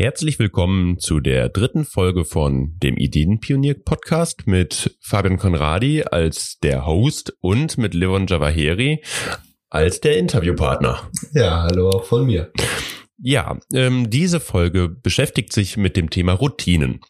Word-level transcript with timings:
Herzlich 0.00 0.38
willkommen 0.38 1.00
zu 1.00 1.18
der 1.18 1.48
dritten 1.48 1.84
Folge 1.84 2.24
von 2.24 2.76
dem 2.80 2.96
Ideenpionier-Podcast 2.96 4.46
mit 4.46 4.96
Fabian 5.00 5.38
Conradi 5.38 6.04
als 6.04 6.60
der 6.62 6.86
Host 6.86 7.36
und 7.40 7.78
mit 7.78 7.94
Levon 7.94 8.28
Javaheri 8.28 9.02
als 9.70 10.00
der 10.00 10.16
Interviewpartner. 10.18 11.10
Ja, 11.32 11.64
hallo 11.64 11.90
auch 11.90 12.04
von 12.04 12.26
mir. 12.26 12.52
Ja, 13.20 13.58
ähm, 13.74 14.10
diese 14.10 14.38
Folge 14.38 14.88
beschäftigt 14.88 15.52
sich 15.52 15.76
mit 15.76 15.96
dem 15.96 16.08
Thema 16.08 16.34
Routinen. 16.34 17.00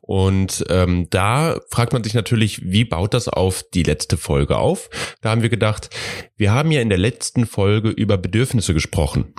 Und 0.00 0.64
ähm, 0.68 1.08
da 1.10 1.58
fragt 1.70 1.92
man 1.92 2.04
sich 2.04 2.14
natürlich, 2.14 2.70
wie 2.70 2.84
baut 2.84 3.14
das 3.14 3.28
auf 3.28 3.64
die 3.74 3.82
letzte 3.82 4.16
Folge 4.16 4.58
auf? 4.58 4.88
Da 5.22 5.30
haben 5.30 5.42
wir 5.42 5.48
gedacht, 5.48 5.90
wir 6.36 6.52
haben 6.52 6.70
ja 6.70 6.80
in 6.80 6.88
der 6.88 6.98
letzten 6.98 7.46
Folge 7.46 7.88
über 7.88 8.16
Bedürfnisse 8.16 8.74
gesprochen. 8.74 9.34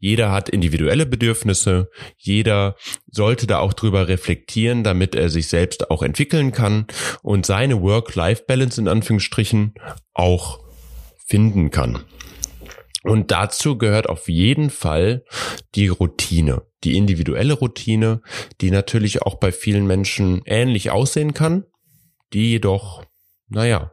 Jeder 0.00 0.32
hat 0.32 0.48
individuelle 0.48 1.06
Bedürfnisse, 1.06 1.90
jeder 2.16 2.74
sollte 3.06 3.46
da 3.46 3.60
auch 3.60 3.72
drüber 3.72 4.08
reflektieren, 4.08 4.82
damit 4.82 5.14
er 5.14 5.28
sich 5.28 5.46
selbst 5.46 5.92
auch 5.92 6.02
entwickeln 6.02 6.50
kann 6.50 6.86
und 7.22 7.46
seine 7.46 7.80
Work-Life-Balance 7.80 8.80
in 8.80 8.88
Anführungsstrichen 8.88 9.74
auch 10.12 10.58
finden 11.24 11.70
kann. 11.70 12.00
Und 13.04 13.30
dazu 13.30 13.78
gehört 13.78 14.08
auf 14.08 14.28
jeden 14.28 14.70
Fall 14.70 15.24
die 15.74 15.88
Routine, 15.88 16.62
die 16.84 16.96
individuelle 16.96 17.54
Routine, 17.54 18.22
die 18.60 18.70
natürlich 18.70 19.22
auch 19.22 19.36
bei 19.36 19.52
vielen 19.52 19.86
Menschen 19.86 20.42
ähnlich 20.46 20.90
aussehen 20.90 21.32
kann, 21.32 21.64
die 22.32 22.50
jedoch, 22.50 23.04
naja, 23.48 23.92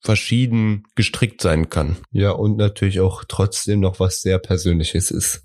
verschieden 0.00 0.84
gestrickt 0.94 1.40
sein 1.40 1.70
kann. 1.70 1.96
Ja, 2.12 2.30
und 2.30 2.56
natürlich 2.56 3.00
auch 3.00 3.24
trotzdem 3.26 3.80
noch 3.80 3.98
was 3.98 4.22
sehr 4.22 4.38
Persönliches 4.38 5.10
ist. 5.10 5.42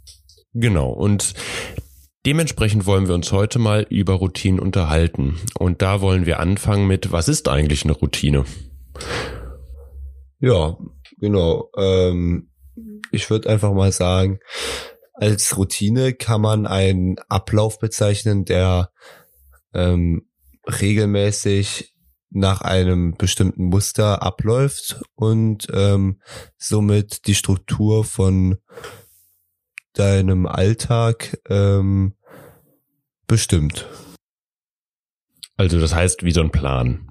Genau. 0.53 0.91
Und 0.91 1.33
dementsprechend 2.25 2.85
wollen 2.85 3.07
wir 3.07 3.15
uns 3.15 3.31
heute 3.31 3.57
mal 3.57 3.87
über 3.89 4.13
Routinen 4.13 4.59
unterhalten. 4.59 5.39
Und 5.57 5.81
da 5.81 6.01
wollen 6.01 6.27
wir 6.27 6.39
anfangen 6.39 6.87
mit, 6.87 7.11
was 7.11 7.27
ist 7.27 7.49
eigentlich 7.49 7.83
eine 7.83 7.93
Routine? 7.93 8.45
Ja, 10.43 10.77
genau. 11.19 11.71
Ähm, 11.77 12.49
ich 13.11 13.29
würde 13.29 13.49
einfach 13.49 13.71
mal 13.71 13.93
sagen, 13.93 14.39
als 15.13 15.55
Routine 15.55 16.13
kann 16.13 16.41
man 16.41 16.67
einen 16.67 17.17
Ablauf 17.29 17.79
bezeichnen, 17.79 18.43
der 18.43 18.91
ähm, 19.73 20.27
regelmäßig 20.67 21.95
nach 22.29 22.59
einem 22.59 23.13
bestimmten 23.13 23.65
Muster 23.65 24.21
abläuft 24.21 25.01
und 25.15 25.67
ähm, 25.71 26.19
somit 26.57 27.25
die 27.27 27.35
Struktur 27.35 28.03
von 28.03 28.57
deinem 29.93 30.45
Alltag 30.45 31.39
ähm, 31.47 32.15
bestimmt. 33.27 33.87
Also 35.55 35.79
das 35.79 35.95
heißt 35.95 36.23
wie 36.23 36.31
so 36.31 36.41
ein 36.41 36.51
Plan. 36.51 37.09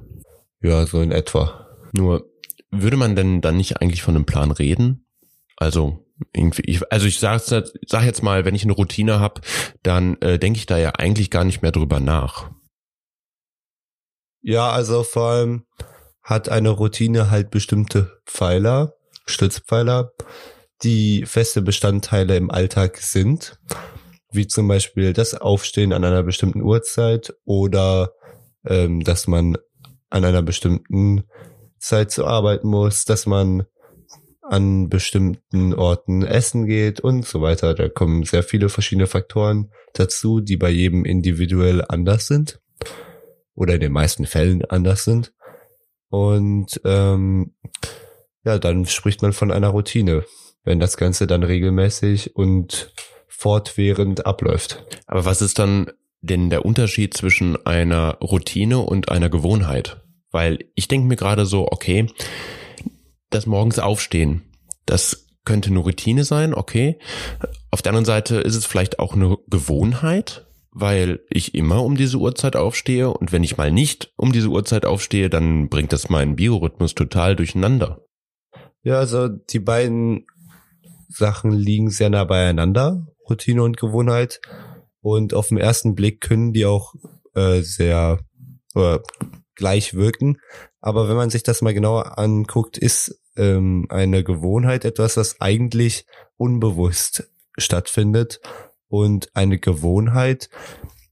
Ja, 0.61 0.85
so 0.85 1.01
in 1.01 1.13
etwa. 1.13 1.67
Nur 1.93 2.32
würde 2.73 2.97
man 2.97 3.15
denn 3.15 3.41
dann 3.41 3.57
nicht 3.57 3.81
eigentlich 3.81 4.03
von 4.03 4.17
einem 4.17 4.27
Plan 4.27 4.51
reden? 4.51 5.07
Also 5.57 6.05
irgendwie, 6.33 6.63
ich, 6.63 6.91
also 6.91 7.07
ich 7.07 7.19
sag, 7.19 7.41
sag 7.41 8.05
jetzt 8.05 8.23
mal, 8.23 8.45
wenn 8.45 8.55
ich 8.55 8.65
eine 8.65 8.73
Routine 8.73 9.21
habe, 9.21 9.41
dann 9.83 10.21
äh, 10.21 10.39
denke 10.39 10.59
ich 10.59 10.67
da 10.67 10.79
ja 10.79 10.91
eigentlich 10.91 11.31
gar 11.31 11.45
nicht 11.45 11.63
mehr 11.63 11.73
drüber 11.73 12.01
nach. 12.01 12.51
Ja, 14.41 14.71
also 14.71 15.05
vor 15.05 15.31
allem 15.31 15.67
hat 16.23 16.49
eine 16.49 16.71
Routine 16.71 17.31
halt 17.31 17.51
bestimmte 17.51 18.21
Pfeiler, 18.27 18.95
Stützpfeiler, 19.27 20.13
die 20.83 21.27
feste 21.27 21.63
Bestandteile 21.63 22.37
im 22.37 22.51
Alltag 22.51 22.99
sind, 22.99 23.59
wie 24.33 24.47
zum 24.47 24.67
Beispiel 24.67 25.13
das 25.13 25.35
Aufstehen 25.35 25.93
an 25.93 26.05
einer 26.05 26.23
bestimmten 26.23 26.63
Uhrzeit 26.63 27.35
oder 27.45 28.13
ähm, 28.65 29.05
dass 29.05 29.27
man 29.27 29.59
an 30.11 30.25
einer 30.25 30.43
bestimmten 30.43 31.25
Zeit 31.83 32.11
zu 32.11 32.27
arbeiten 32.27 32.69
muss, 32.69 33.05
dass 33.05 33.27
man 33.27 33.65
an 34.43 34.89
bestimmten 34.89 35.75
Orten 35.75 36.23
essen 36.23 36.67
geht 36.67 37.01
und 37.01 37.27
so 37.27 37.41
weiter. 37.43 37.75
Da 37.75 37.89
kommen 37.89 38.25
sehr 38.25 38.43
viele 38.43 38.69
verschiedene 38.69 39.07
Faktoren 39.07 39.73
dazu, 39.95 40.41
die 40.41 40.57
bei 40.57 40.71
jedem 40.71 41.05
individuell 41.05 41.85
anders 41.89 42.27
sind 42.27 42.61
oder 43.55 43.75
in 43.75 43.81
den 43.81 43.93
meisten 43.93 44.27
Fällen 44.27 44.65
anders 44.65 45.05
sind. 45.05 45.33
Und 46.09 46.81
ähm, 46.85 47.55
ja, 48.45 48.59
dann 48.59 48.87
spricht 48.87 49.23
man 49.23 49.33
von 49.33 49.51
einer 49.51 49.69
Routine, 49.69 50.25
wenn 50.65 50.81
das 50.81 50.97
Ganze 50.97 51.27
dann 51.27 51.43
regelmäßig 51.43 52.37
und 52.37 52.93
fortwährend 53.29 54.27
abläuft. 54.27 54.85
Aber 55.07 55.25
was 55.25 55.41
ist 55.41 55.59
dann 55.59 55.91
denn 56.21 56.51
der 56.51 56.65
Unterschied 56.65 57.15
zwischen 57.15 57.65
einer 57.67 58.19
Routine 58.21 58.81
und 58.81 59.09
einer 59.09 59.31
Gewohnheit? 59.31 60.02
Weil 60.33 60.65
ich 60.75 60.89
denke 60.89 61.07
mir 61.07 61.17
gerade 61.17 61.47
so, 61.47 61.69
okay, 61.71 62.07
das 63.31 63.47
morgens 63.47 63.79
aufstehen, 63.79 64.43
das 64.87 65.27
könnte 65.45 65.71
eine 65.71 65.79
Routine 65.79 66.25
sein, 66.25 66.55
okay. 66.55 66.99
Auf 67.71 67.83
der 67.83 67.91
anderen 67.91 68.05
Seite 68.05 68.37
ist 68.37 68.57
es 68.57 68.67
vielleicht 68.67 68.99
auch 68.99 69.15
eine 69.15 69.39
Gewohnheit, 69.49 70.47
weil 70.71 71.21
ich 71.29 71.55
immer 71.55 71.85
um 71.85 71.97
diese 71.97 72.19
Uhrzeit 72.19 72.57
aufstehe 72.57 73.11
und 73.11 73.33
wenn 73.33 73.45
ich 73.45 73.57
mal 73.57 73.71
nicht 73.71 74.13
um 74.17 74.33
diese 74.33 74.49
Uhrzeit 74.49 74.87
aufstehe, 74.87 75.29
dann 75.31 75.69
bringt 75.69 75.93
das 75.93 76.09
meinen 76.09 76.37
Biorhythmus 76.37 76.95
total 76.95 77.37
durcheinander. 77.37 78.05
Ja, 78.83 78.99
also 78.99 79.29
die 79.29 79.61
beiden 79.61 80.27
Sachen 81.09 81.53
liegen 81.53 81.91
sehr 81.91 82.11
nah 82.11 82.25
beieinander, 82.25 83.07
Routine 83.29 83.63
und 83.63 83.77
Gewohnheit. 83.77 84.41
Und 85.01 85.35
auf 85.35 85.49
den 85.49 85.59
ersten 85.59 85.95
Blick 85.95 86.21
können 86.21 86.53
die 86.53 86.65
auch 86.65 86.95
äh, 87.35 87.61
sehr 87.61 88.21
äh, 88.75 88.99
gleich 89.55 89.95
wirken. 89.95 90.39
Aber 90.81 91.09
wenn 91.09 91.17
man 91.17 91.31
sich 91.31 91.43
das 91.43 91.63
mal 91.63 91.75
genauer 91.75 92.19
anguckt, 92.19 92.79
ist 92.79 93.21
ähm, 93.37 93.87
eine 93.89 94.25
Gewohnheit 94.25 94.85
etwas, 94.85 95.17
was 95.17 95.41
eigentlich 95.41 96.07
unbewusst 96.37 97.31
stattfindet 97.57 98.41
und 98.89 99.35
eine 99.35 99.59
Gewohnheit, 99.59 100.51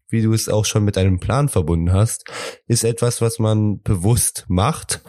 wie 0.09 0.23
du 0.23 0.33
es 0.33 0.49
auch 0.49 0.65
schon 0.65 0.85
mit 0.85 0.99
einem 0.99 1.21
Plan 1.21 1.49
verbunden 1.49 1.93
hast, 1.93 2.25
ist 2.67 2.85
etwas, 2.85 3.21
was 3.21 3.39
man 3.39 3.81
bewusst 3.83 4.45
macht, 4.49 5.03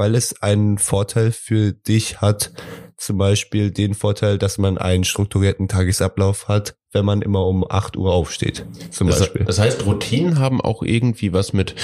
weil 0.00 0.14
es 0.14 0.40
einen 0.40 0.78
Vorteil 0.78 1.30
für 1.30 1.72
dich 1.74 2.22
hat. 2.22 2.52
Zum 2.96 3.18
Beispiel 3.18 3.70
den 3.70 3.92
Vorteil, 3.92 4.38
dass 4.38 4.56
man 4.56 4.78
einen 4.78 5.04
strukturierten 5.04 5.68
Tagesablauf 5.68 6.48
hat, 6.48 6.74
wenn 6.90 7.04
man 7.04 7.20
immer 7.20 7.46
um 7.46 7.70
8 7.70 7.98
Uhr 7.98 8.10
aufsteht. 8.10 8.64
Zum 8.90 9.08
das, 9.08 9.18
Beispiel. 9.18 9.44
Das 9.44 9.58
heißt, 9.58 9.84
Routinen 9.84 10.38
haben 10.38 10.62
auch 10.62 10.82
irgendwie 10.82 11.34
was 11.34 11.52
mit 11.52 11.74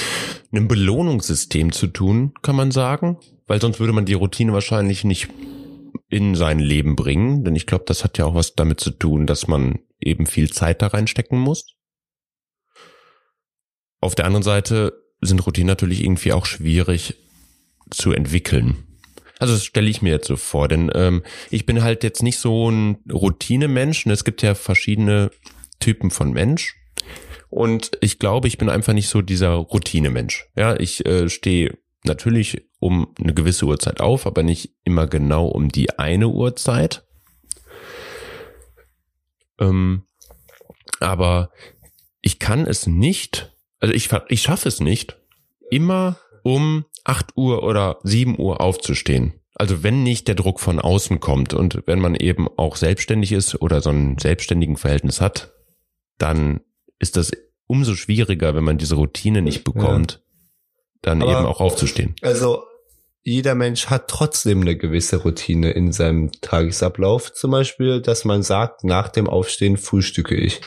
einem 0.50 0.66
Belohnungssystem 0.66 1.72
zu 1.72 1.88
tun, 1.88 2.32
kann 2.40 2.56
man 2.56 2.70
sagen? 2.70 3.18
Weil 3.46 3.60
sonst 3.60 3.80
würde 3.80 3.92
man 3.92 4.06
die 4.06 4.14
Routine 4.14 4.54
wahrscheinlich 4.54 5.04
nicht 5.04 5.28
in 6.08 6.36
sein 6.36 6.58
Leben 6.58 6.96
bringen. 6.96 7.44
Denn 7.44 7.54
ich 7.54 7.66
glaube, 7.66 7.84
das 7.86 8.02
hat 8.02 8.16
ja 8.16 8.24
auch 8.24 8.34
was 8.34 8.54
damit 8.54 8.80
zu 8.80 8.92
tun, 8.92 9.26
dass 9.26 9.46
man 9.46 9.80
eben 10.00 10.24
viel 10.24 10.50
Zeit 10.50 10.80
da 10.80 10.86
reinstecken 10.86 11.38
muss. 11.38 11.76
Auf 14.00 14.14
der 14.14 14.24
anderen 14.24 14.42
Seite 14.42 14.94
sind 15.20 15.46
Routinen 15.46 15.68
natürlich 15.68 16.02
irgendwie 16.02 16.32
auch 16.32 16.46
schwierig 16.46 17.25
zu 17.90 18.12
entwickeln. 18.12 18.86
Also 19.38 19.54
das 19.54 19.64
stelle 19.64 19.88
ich 19.88 20.02
mir 20.02 20.12
jetzt 20.12 20.28
so 20.28 20.36
vor, 20.36 20.68
denn 20.68 20.90
ähm, 20.94 21.22
ich 21.50 21.66
bin 21.66 21.82
halt 21.82 22.02
jetzt 22.04 22.22
nicht 22.22 22.38
so 22.38 22.70
ein 22.70 22.98
Routinemensch. 23.12 24.06
Und 24.06 24.12
es 24.12 24.24
gibt 24.24 24.42
ja 24.42 24.54
verschiedene 24.54 25.30
Typen 25.78 26.10
von 26.10 26.32
Mensch. 26.32 26.74
Und 27.48 27.92
ich 28.00 28.18
glaube, 28.18 28.48
ich 28.48 28.58
bin 28.58 28.68
einfach 28.68 28.92
nicht 28.92 29.08
so 29.08 29.22
dieser 29.22 29.52
Routinemensch. 29.52 30.46
Ja, 30.56 30.78
ich 30.78 31.04
äh, 31.06 31.28
stehe 31.28 31.78
natürlich 32.04 32.66
um 32.78 33.14
eine 33.20 33.34
gewisse 33.34 33.66
Uhrzeit 33.66 34.00
auf, 34.00 34.26
aber 34.26 34.42
nicht 34.42 34.74
immer 34.84 35.06
genau 35.06 35.46
um 35.46 35.68
die 35.68 35.98
eine 35.98 36.28
Uhrzeit. 36.28 37.04
Ähm, 39.58 40.04
aber 41.00 41.50
ich 42.20 42.38
kann 42.38 42.66
es 42.66 42.86
nicht, 42.86 43.52
also 43.80 43.94
ich, 43.94 44.10
ich 44.28 44.42
schaffe 44.42 44.68
es 44.68 44.80
nicht, 44.80 45.18
immer 45.70 46.18
um 46.42 46.84
8 47.06 47.36
Uhr 47.36 47.62
oder 47.62 47.98
7 48.02 48.38
Uhr 48.38 48.60
aufzustehen. 48.60 49.34
Also 49.54 49.82
wenn 49.82 50.02
nicht 50.02 50.28
der 50.28 50.34
Druck 50.34 50.60
von 50.60 50.80
außen 50.80 51.20
kommt 51.20 51.54
und 51.54 51.82
wenn 51.86 52.00
man 52.00 52.14
eben 52.14 52.48
auch 52.56 52.76
selbstständig 52.76 53.32
ist 53.32 53.60
oder 53.62 53.80
so 53.80 53.90
ein 53.90 54.18
selbstständigen 54.18 54.76
Verhältnis 54.76 55.20
hat, 55.20 55.54
dann 56.18 56.60
ist 56.98 57.16
das 57.16 57.30
umso 57.66 57.94
schwieriger, 57.94 58.54
wenn 58.54 58.64
man 58.64 58.76
diese 58.76 58.96
Routine 58.96 59.40
nicht 59.40 59.64
bekommt, 59.64 60.12
ja. 60.12 60.18
dann 61.02 61.22
Aber 61.22 61.32
eben 61.32 61.46
auch 61.46 61.60
aufzustehen. 61.60 62.16
Also 62.22 62.64
jeder 63.22 63.54
Mensch 63.54 63.86
hat 63.86 64.08
trotzdem 64.08 64.60
eine 64.60 64.76
gewisse 64.76 65.22
Routine 65.22 65.70
in 65.70 65.92
seinem 65.92 66.32
Tagesablauf. 66.40 67.32
Zum 67.32 67.50
Beispiel, 67.50 68.00
dass 68.00 68.24
man 68.24 68.42
sagt, 68.42 68.84
nach 68.84 69.08
dem 69.08 69.28
Aufstehen 69.28 69.76
frühstücke 69.76 70.34
ich. 70.34 70.60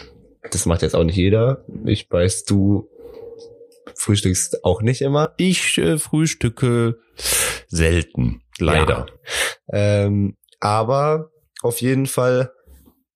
Das 0.51 0.65
macht 0.65 0.81
jetzt 0.81 0.95
auch 0.95 1.03
nicht 1.03 1.15
jeder. 1.15 1.63
Ich 1.85 2.09
weiß, 2.09 2.45
du 2.45 2.89
frühstückst 3.95 4.63
auch 4.63 4.81
nicht 4.81 5.01
immer. 5.01 5.33
Ich 5.37 5.77
äh, 5.77 5.97
frühstücke 5.97 6.99
selten, 7.67 8.41
leider. 8.57 9.07
Ja. 9.71 10.05
Ähm, 10.05 10.37
aber 10.59 11.31
auf 11.61 11.81
jeden 11.81 12.07
Fall 12.07 12.51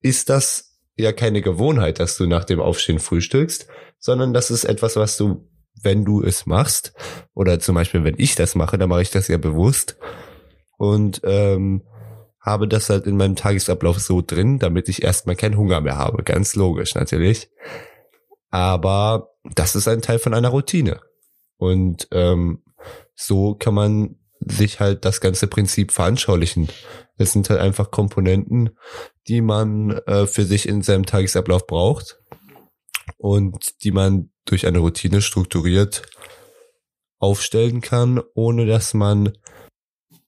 ist 0.02 0.30
das 0.30 0.80
ja 0.96 1.12
keine 1.12 1.42
Gewohnheit, 1.42 2.00
dass 2.00 2.18
du 2.18 2.28
nach 2.28 2.44
dem 2.44 2.60
Aufstehen 2.60 3.00
frühstückst, 3.00 3.68
sondern 4.00 4.34
das 4.34 4.52
ist 4.52 4.66
etwas, 4.66 4.96
was 4.96 5.18
du, 5.18 5.50
wenn 5.82 6.06
du 6.06 6.22
es 6.22 6.46
machst, 6.46 6.94
oder 7.34 7.60
zum 7.60 7.76
Beispiel, 7.76 8.04
wenn 8.04 8.16
ich 8.18 8.36
das 8.36 8.56
mache, 8.56 8.78
dann 8.78 8.90
mache 8.90 9.02
ich 9.02 9.12
das 9.12 9.28
ja 9.28 9.38
bewusst 9.38 9.98
und 10.78 11.22
ähm, 11.24 11.84
habe 12.40 12.68
das 12.68 12.90
halt 12.90 13.08
in 13.08 13.16
meinem 13.16 13.36
Tagesablauf 13.36 14.00
so 14.00 14.22
drin, 14.22 14.60
damit 14.60 14.90
ich 14.90 15.04
erstmal 15.04 15.36
keinen 15.36 15.58
Hunger 15.58 15.80
mehr 15.80 15.98
habe. 15.98 16.24
Ganz 16.24 16.56
logisch 16.56 16.94
natürlich. 16.94 17.50
Aber 18.54 19.32
das 19.56 19.76
ist 19.76 19.88
ein 19.88 20.04
Teil 20.04 20.20
von 20.20 20.36
einer 20.36 20.50
Routine. 20.50 21.02
Und 21.58 22.08
ähm, 22.12 22.64
so 23.16 23.56
kann 23.56 23.74
man 23.74 24.20
sich 24.40 24.80
halt 24.80 25.06
das 25.06 25.22
ganze 25.22 25.48
Prinzip 25.48 25.92
veranschaulichen. 25.92 26.70
Es 27.18 27.32
sind 27.32 27.50
halt 27.50 27.60
einfach 27.60 27.90
Komponenten, 27.90 28.78
die 29.28 29.42
man 29.42 29.98
äh, 30.06 30.28
für 30.28 30.46
sich 30.46 30.68
in 30.68 30.84
seinem 30.84 31.08
Tagesablauf 31.08 31.66
braucht 31.66 32.20
und 33.18 33.84
die 33.84 33.92
man 33.92 34.30
durch 34.46 34.68
eine 34.68 34.80
Routine 34.80 35.22
strukturiert 35.24 36.04
aufstellen 37.18 37.82
kann, 37.82 38.22
ohne 38.36 38.68
dass 38.68 38.94
man 38.94 39.34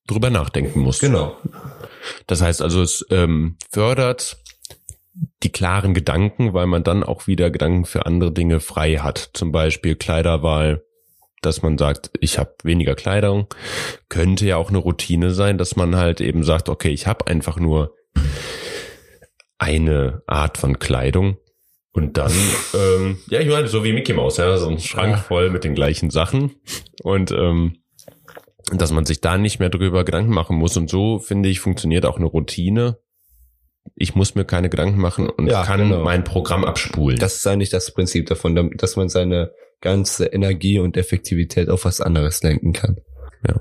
drüber 0.08 0.32
nachdenken 0.32 0.80
muss. 0.80 0.98
Genau. 1.00 1.38
Das 2.26 2.42
heißt 2.42 2.64
also, 2.64 2.82
es 2.82 3.06
ähm, 3.12 3.58
fördert 3.72 4.38
die 5.44 5.52
klaren 5.52 5.94
Gedanken, 5.94 6.54
weil 6.54 6.68
man 6.68 6.84
dann 6.84 7.04
auch 7.04 7.28
wieder 7.28 7.50
Gedanken 7.50 7.86
für 7.86 8.06
andere 8.06 8.32
Dinge 8.32 8.60
frei 8.60 8.98
hat. 8.98 9.30
Zum 9.34 9.52
Beispiel 9.52 9.96
Kleiderwahl, 9.96 10.84
dass 11.42 11.62
man 11.62 11.78
sagt, 11.78 12.12
ich 12.20 12.38
habe 12.38 12.56
weniger 12.64 12.96
Kleidung. 12.96 13.48
Könnte 14.10 14.46
ja 14.46 14.58
auch 14.58 14.70
eine 14.70 14.78
Routine 14.78 15.32
sein, 15.32 15.58
dass 15.58 15.76
man 15.76 15.96
halt 15.96 16.22
eben 16.22 16.44
sagt, 16.44 16.70
okay, 16.70 16.90
ich 16.90 17.08
habe 17.08 17.28
einfach 17.28 17.58
nur 17.58 17.96
eine 19.58 20.22
Art 20.28 20.58
von 20.58 20.80
Kleidung. 20.80 21.38
Und 21.92 22.18
dann, 22.18 22.34
ähm, 22.74 23.20
ja, 23.30 23.40
ich 23.40 23.48
meine, 23.48 23.70
so 23.70 23.86
wie 23.86 23.94
Mickey 23.94 24.14
Mouse, 24.14 24.36
ja, 24.36 24.58
so 24.58 24.68
ein 24.68 24.80
Schrank 24.80 25.18
voll 25.18 25.50
mit 25.50 25.64
den 25.64 25.76
gleichen 25.76 26.10
Sachen. 26.10 26.56
Und 27.04 27.32
ähm, 27.32 27.78
dass 28.72 28.92
man 28.92 29.06
sich 29.06 29.22
da 29.22 29.38
nicht 29.38 29.60
mehr 29.60 29.70
drüber 29.70 30.04
Gedanken 30.04 30.34
machen 30.34 30.58
muss. 30.58 30.76
Und 30.76 30.90
so, 30.90 31.20
finde 31.20 31.50
ich, 31.50 31.60
funktioniert 31.60 32.06
auch 32.06 32.18
eine 32.18 32.26
Routine. 32.26 33.00
Ich 33.96 34.16
muss 34.16 34.36
mir 34.36 34.44
keine 34.44 34.70
Gedanken 34.70 35.00
machen 35.00 35.30
und 35.30 35.48
ja, 35.48 35.64
kann 35.64 35.80
genau. 35.80 36.04
mein 36.04 36.24
Programm 36.24 36.66
abspulen. 36.66 37.18
Das 37.18 37.36
ist 37.36 37.48
eigentlich 37.48 37.70
das 37.70 37.94
Prinzip 37.94 38.28
davon, 38.28 38.72
dass 38.76 38.96
man 38.98 39.08
seine 39.08 39.52
ganze 39.82 40.26
Energie 40.26 40.80
und 40.80 40.98
Effektivität 40.98 41.70
auf 41.70 41.86
was 41.86 42.02
anderes 42.02 42.44
lenken 42.44 42.74
kann. 42.74 42.98
Ja. 43.48 43.56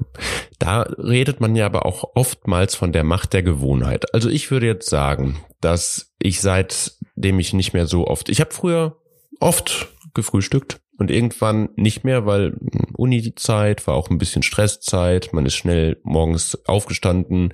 Da 0.58 0.82
redet 0.82 1.40
man 1.40 1.54
ja 1.54 1.66
aber 1.66 1.86
auch 1.86 2.12
oftmals 2.14 2.74
von 2.74 2.92
der 2.92 3.04
Macht 3.04 3.32
der 3.32 3.42
Gewohnheit. 3.42 4.12
Also 4.14 4.28
ich 4.30 4.50
würde 4.50 4.66
jetzt 4.66 4.88
sagen, 4.88 5.36
dass 5.60 6.14
ich 6.18 6.40
seitdem 6.40 7.38
ich 7.38 7.52
nicht 7.52 7.74
mehr 7.74 7.86
so 7.86 8.06
oft, 8.06 8.28
ich 8.28 8.40
habe 8.40 8.52
früher 8.52 8.96
oft 9.40 9.88
gefrühstückt 10.14 10.80
und 10.98 11.10
irgendwann 11.10 11.70
nicht 11.76 12.04
mehr, 12.04 12.26
weil 12.26 12.56
Uni-Zeit 12.96 13.86
war 13.86 13.94
auch 13.94 14.10
ein 14.10 14.18
bisschen 14.18 14.42
Stresszeit. 14.42 15.32
Man 15.32 15.46
ist 15.46 15.54
schnell 15.54 16.00
morgens 16.02 16.58
aufgestanden, 16.66 17.52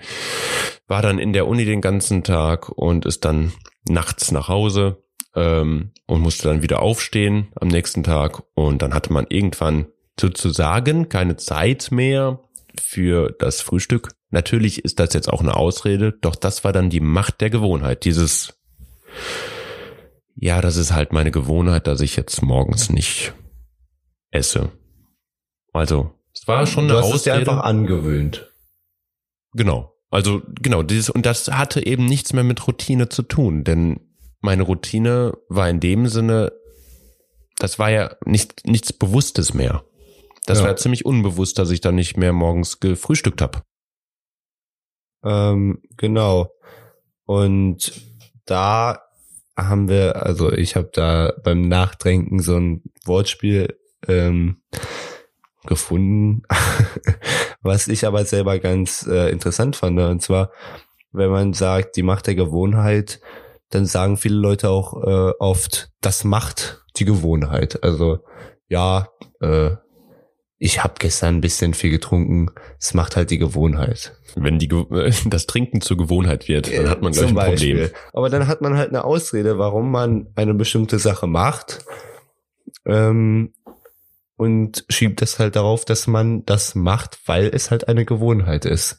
war 0.87 1.03
dann 1.03 1.19
in 1.19 1.33
der 1.33 1.47
Uni 1.47 1.65
den 1.65 1.81
ganzen 1.81 2.23
Tag 2.23 2.69
und 2.69 3.07
ist 3.07 3.25
dann 3.25 3.53
nachts 3.89 4.31
nach 4.31 4.49
Hause 4.49 5.03
ähm, 5.35 5.93
und 6.07 6.21
musste 6.21 6.49
dann 6.49 6.63
wieder 6.63 6.83
aufstehen 6.83 7.49
am 7.59 7.69
nächsten 7.69 8.03
Tag. 8.03 8.43
Und 8.55 8.83
dann 8.83 8.95
hatte 8.95 9.13
man 9.13 9.27
irgendwann 9.29 9.87
sozusagen 10.19 11.09
keine 11.09 11.37
Zeit 11.37 11.89
mehr 11.91 12.41
für 12.81 13.35
das 13.39 13.61
Frühstück. 13.61 14.13
Natürlich 14.31 14.85
ist 14.85 15.01
das 15.01 15.15
jetzt 15.15 15.29
auch 15.29 15.41
eine 15.41 15.57
Ausrede, 15.57 16.13
doch 16.13 16.37
das 16.37 16.63
war 16.63 16.73
dann 16.73 16.91
die 16.91 17.01
Macht 17.01 17.41
der 17.41 17.51
Gewohnheit, 17.51 18.05
dieses 18.05 18.61
ja, 20.41 20.63
das 20.63 20.77
ist 20.77 20.93
halt 20.93 21.13
meine 21.13 21.31
Gewohnheit, 21.31 21.87
dass 21.87 22.01
ich 22.01 22.17
jetzt 22.17 22.43
morgens 22.43 22.89
nicht 22.89 23.35
esse. 24.31 24.73
Also, 25.75 26.15
es 26.35 26.49
war 26.49 26.67
schon 26.67 26.85
eine 26.85 26.95
du 26.95 26.99
hast 26.99 27.05
Ausrede. 27.05 27.17
Es 27.17 27.23
dir 27.25 27.35
einfach 27.35 27.63
angewöhnt. 27.63 28.51
Genau. 29.53 29.95
Also, 30.09 30.41
genau, 30.61 30.83
dieses, 30.83 31.11
und 31.11 31.27
das 31.27 31.49
hatte 31.49 31.85
eben 31.85 32.07
nichts 32.07 32.33
mehr 32.33 32.43
mit 32.43 32.67
Routine 32.67 33.11
zu 33.11 33.23
tun, 33.23 33.65
denn 33.65 34.01
meine 34.41 34.63
Routine 34.63 35.37
war 35.51 35.69
in 35.69 35.79
dem 35.79 36.07
Sinne, 36.07 36.53
das 37.59 37.79
war 37.79 37.91
ja 37.91 38.17
nicht, 38.25 38.67
nichts 38.67 38.95
Bewusstes 38.95 39.53
mehr. 39.53 39.85
Das 40.47 40.59
ja. 40.59 40.65
war 40.65 40.71
ja 40.71 40.77
ziemlich 40.77 41.05
unbewusst, 41.05 41.59
dass 41.59 41.71
ich 41.71 41.83
dann 41.83 41.97
nicht 41.97 42.17
mehr 42.17 42.33
morgens 42.33 42.81
gefrühstückt 42.81 43.43
habe. 43.43 43.63
Ähm, 45.23 45.83
genau. 45.99 46.51
Und 47.27 47.93
da 48.47 49.10
haben 49.69 49.89
wir, 49.89 50.25
also 50.25 50.53
ich 50.53 50.77
habe 50.77 50.91
da 50.93 51.33
beim 51.43 51.69
Nachdenken 51.69 52.41
so 52.41 52.57
ein 52.57 52.83
Wortspiel 53.05 53.77
ähm, 54.09 54.63
gefunden, 55.67 56.43
was 57.63 57.89
ich 57.89 58.07
aber 58.07 58.25
selber 58.25 58.59
ganz 58.59 59.07
äh, 59.07 59.31
interessant 59.31 59.77
fand. 59.77 59.99
Und 59.99 60.23
zwar, 60.23 60.51
wenn 61.13 61.31
man 61.31 61.53
sagt, 61.53 61.97
die 61.97 62.03
Macht 62.03 62.27
der 62.27 62.35
Gewohnheit, 62.35 63.21
dann 63.71 63.87
sagen 63.87 64.17
viele 64.17 64.37
Leute 64.37 64.71
auch 64.71 65.03
äh, 65.03 65.33
oft, 65.39 65.91
das 66.01 66.25
macht 66.25 66.85
die 66.97 67.05
Gewohnheit. 67.05 67.83
Also 67.83 68.21
ja, 68.69 69.09
äh, 69.41 69.71
ich 70.63 70.85
habe 70.85 70.95
gestern 70.99 71.37
ein 71.37 71.41
bisschen 71.41 71.73
viel 71.73 71.91
getrunken. 71.91 72.51
Es 72.79 72.93
macht 72.93 73.17
halt 73.17 73.31
die 73.31 73.39
Gewohnheit. 73.39 74.15
Wenn 74.37 74.59
die 74.59 74.69
das 75.27 75.47
Trinken 75.47 75.81
zur 75.81 75.97
Gewohnheit 75.97 76.49
wird, 76.49 76.71
dann 76.77 76.91
hat 76.91 77.01
man 77.01 77.13
gleich 77.13 77.31
ein 77.31 77.35
Problem. 77.35 77.79
Beispiel. 77.79 77.93
Aber 78.13 78.29
dann 78.29 78.47
hat 78.47 78.61
man 78.61 78.77
halt 78.77 78.91
eine 78.91 79.05
Ausrede, 79.05 79.59
warum 79.59 79.91
man 79.91 80.29
eine 80.37 80.53
bestimmte 80.53 80.99
Sache 80.99 81.27
macht. 81.27 81.79
Ähm, 82.85 83.55
und 84.37 84.85
schiebt 84.91 85.23
es 85.23 85.39
halt 85.39 85.57
darauf, 85.57 85.87
dass 85.87 86.07
man 86.07 86.45
das 86.45 86.75
macht, 86.75 87.19
weil 87.25 87.47
es 87.47 87.71
halt 87.71 87.89
eine 87.89 88.05
Gewohnheit 88.05 88.67
ist. 88.67 88.99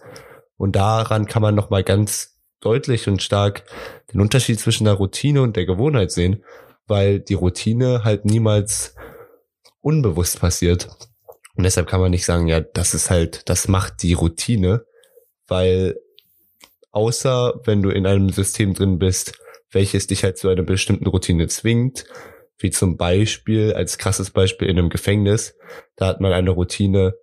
Und 0.57 0.75
daran 0.75 1.27
kann 1.27 1.43
man 1.43 1.53
nochmal 1.53 1.83
ganz 1.83 2.39
deutlich 2.59 3.07
und 3.07 3.21
stark 3.21 3.65
den 4.11 4.19
Unterschied 4.19 4.59
zwischen 4.59 4.85
der 4.85 4.95
Routine 4.95 5.43
und 5.43 5.55
der 5.55 5.67
Gewohnheit 5.67 6.11
sehen, 6.11 6.43
weil 6.87 7.19
die 7.19 7.35
Routine 7.35 8.03
halt 8.03 8.25
niemals 8.25 8.95
unbewusst 9.81 10.39
passiert. 10.39 10.89
Und 11.55 11.63
deshalb 11.63 11.87
kann 11.87 12.01
man 12.01 12.11
nicht 12.11 12.25
sagen, 12.25 12.47
ja, 12.47 12.61
das 12.61 12.93
ist 12.93 13.09
halt, 13.09 13.49
das 13.49 13.67
macht 13.67 14.03
die 14.03 14.13
Routine, 14.13 14.85
weil 15.47 15.97
außer 16.91 17.61
wenn 17.65 17.81
du 17.81 17.89
in 17.89 18.05
einem 18.05 18.29
System 18.29 18.73
drin 18.73 18.99
bist, 18.99 19.33
welches 19.71 20.07
dich 20.07 20.23
halt 20.23 20.37
zu 20.37 20.49
einer 20.49 20.63
bestimmten 20.63 21.07
Routine 21.07 21.47
zwingt, 21.47 22.05
wie 22.57 22.69
zum 22.69 22.97
Beispiel, 22.97 23.73
als 23.73 23.97
krasses 23.97 24.31
Beispiel 24.31 24.69
in 24.69 24.77
einem 24.77 24.89
Gefängnis, 24.89 25.55
da 25.95 26.07
hat 26.07 26.21
man 26.21 26.33
eine 26.33 26.51
Routine, 26.51 27.15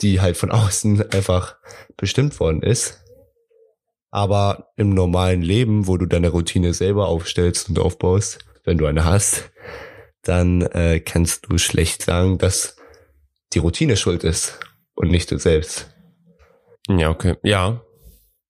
die 0.00 0.20
halt 0.20 0.36
von 0.36 0.50
außen 0.50 1.10
einfach 1.12 1.56
bestimmt 1.96 2.38
worden 2.40 2.62
ist. 2.62 3.00
Aber 4.10 4.68
im 4.76 4.90
normalen 4.90 5.42
Leben, 5.42 5.86
wo 5.88 5.96
du 5.96 6.06
deine 6.06 6.28
Routine 6.28 6.72
selber 6.72 7.08
aufstellst 7.08 7.68
und 7.68 7.78
aufbaust, 7.78 8.38
wenn 8.62 8.78
du 8.78 8.86
eine 8.86 9.04
hast, 9.04 9.50
dann 10.22 10.62
äh, 10.62 11.00
kannst 11.00 11.46
du 11.48 11.58
schlecht 11.58 12.02
sagen, 12.02 12.38
dass 12.38 12.76
die 13.54 13.60
Routine 13.60 13.96
schuld 13.96 14.24
ist 14.24 14.58
und 14.94 15.10
nicht 15.10 15.30
du 15.30 15.38
selbst. 15.38 15.90
Ja, 16.88 17.10
okay. 17.10 17.36
Ja. 17.42 17.82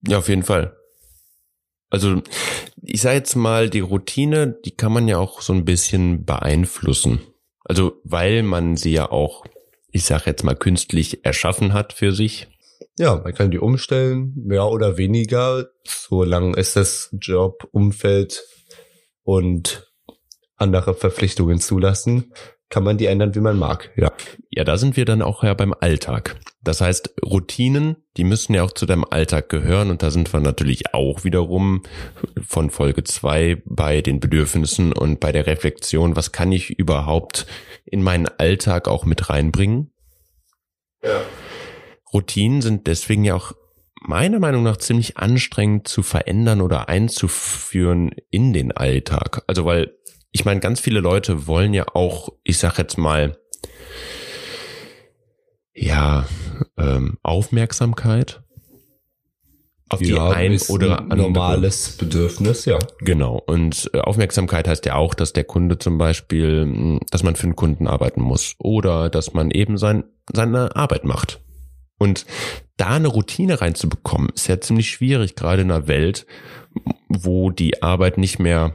Ja, 0.07 0.19
auf 0.19 0.29
jeden 0.29 0.43
Fall. 0.43 0.77
Also, 1.91 2.23
ich 2.83 3.01
sage 3.01 3.17
jetzt 3.17 3.37
mal, 3.37 3.71
die 3.71 3.81
Routine, 3.81 4.59
die 4.65 4.73
kann 4.73 4.93
man 4.93 5.07
ja 5.07 5.19
auch 5.19 5.41
so 5.41 5.53
ein 5.53 5.65
bisschen 5.65 6.25
beeinflussen. 6.25 7.21
Also, 7.65 8.01
weil 8.05 8.43
man 8.43 8.77
sie 8.77 8.93
ja 8.93 9.11
auch, 9.11 9.45
ich 9.93 10.05
sage 10.05 10.25
jetzt 10.27 10.43
mal, 10.43 10.57
künstlich 10.57 11.25
erschaffen 11.25 11.73
hat 11.73 11.93
für 11.93 12.13
sich. 12.13 12.49
Ja, 12.99 13.17
man 13.17 13.33
kann 13.35 13.51
die 13.51 13.59
umstellen, 13.59 14.33
mehr 14.37 14.67
oder 14.67 14.97
weniger, 14.97 15.69
solange 15.85 16.57
es 16.57 16.75
das 16.75 17.11
Job, 17.21 17.69
Umfeld 17.73 18.45
und 19.23 19.91
andere 20.57 20.95
Verpflichtungen 20.95 21.61
zulassen 21.61 22.33
kann 22.75 22.83
man 22.83 22.99
die 22.99 23.07
ändern, 23.07 23.37
wie 23.37 23.41
man 23.41 23.57
mag. 23.57 23.93
Ja. 23.95 24.11
Ja, 24.51 24.65
da 24.65 24.77
sind 24.79 24.97
wir 24.97 25.05
dann 25.05 25.23
auch 25.23 25.45
ja 25.45 25.55
beim 25.55 25.73
Alltag. 25.79 26.41
Das 26.61 26.81
heißt, 26.81 27.15
Routinen, 27.25 27.95
die 28.17 28.25
müssen 28.25 28.53
ja 28.53 28.65
auch 28.65 28.73
zu 28.73 28.85
deinem 28.85 29.05
Alltag 29.09 29.49
gehören 29.49 29.91
und 29.91 30.03
da 30.03 30.11
sind 30.11 30.33
wir 30.35 30.41
natürlich 30.41 30.93
auch 30.93 31.23
wiederum 31.23 31.85
von 32.45 32.71
Folge 32.71 33.05
zwei 33.05 33.63
bei 33.65 34.01
den 34.01 34.19
Bedürfnissen 34.19 34.93
und 34.93 35.21
bei 35.21 35.31
der 35.31 35.47
Reflexion, 35.47 36.17
was 36.17 36.33
kann 36.33 36.51
ich 36.51 36.71
überhaupt 36.71 37.47
in 37.85 38.03
meinen 38.03 38.27
Alltag 38.27 38.89
auch 38.89 39.05
mit 39.05 39.31
reinbringen? 39.31 39.93
Ja. 41.05 41.21
Routinen 42.13 42.61
sind 42.61 42.89
deswegen 42.89 43.23
ja 43.23 43.37
auch 43.37 43.53
meiner 44.01 44.41
Meinung 44.41 44.65
nach 44.65 44.79
ziemlich 44.79 45.17
anstrengend 45.17 45.87
zu 45.87 46.03
verändern 46.03 46.61
oder 46.61 46.89
einzuführen 46.89 48.11
in 48.31 48.53
den 48.53 48.73
Alltag. 48.73 49.45
Also 49.47 49.65
weil 49.65 49.95
ich 50.35 50.45
meine, 50.45 50.59
ganz 50.59 50.81
viele 50.81 50.99
Leute 50.99 51.47
wollen 51.47 51.73
ja 51.73 51.87
auch, 51.95 52.29
ich 52.43 52.59
sag 52.59 52.77
jetzt 52.79 52.99
mal, 52.99 53.39
ja, 55.73 56.27
ähm, 56.77 57.19
Aufmerksamkeit. 57.23 58.43
auf 59.89 60.01
die 60.01 60.19
ein 60.19 60.61
oder 60.69 60.99
ein 60.99 61.13
andere. 61.13 61.23
normales 61.23 61.97
Bedürfnis, 61.97 62.65
ja. 62.65 62.81
Genau. 62.99 63.41
Und 63.47 63.89
äh, 63.95 64.01
Aufmerksamkeit 64.01 64.67
heißt 64.67 64.85
ja 64.87 64.97
auch, 64.97 65.15
dass 65.15 65.33
der 65.33 65.45
Kunde 65.45 65.79
zum 65.79 65.99
Beispiel, 65.99 66.63
hm, 66.63 67.01
dass 67.11 67.23
man 67.23 67.37
für 67.37 67.45
einen 67.45 67.57
Kunden 67.57 67.87
arbeiten 67.87 68.21
muss 68.21 68.57
oder 68.59 69.11
dass 69.11 69.35
man 69.35 69.53
eben 69.53 69.79
sein, 69.79 70.03
seine 70.33 70.75
Arbeit 70.75 71.05
macht. 71.05 71.43
Und 71.97 72.27
da 72.77 72.89
eine 72.91 73.09
Routine 73.09 73.61
reinzubekommen, 73.61 74.31
ist 74.35 74.49
ja 74.49 74.61
ziemlich 74.61 74.91
schwierig, 74.91 75.37
gerade 75.37 75.63
in 75.63 75.71
einer 75.71 75.87
Welt, 75.87 76.27
wo 77.09 77.51
die 77.51 77.85
Arbeit 77.85 78.19
nicht 78.19 78.41
mehr, 78.41 78.75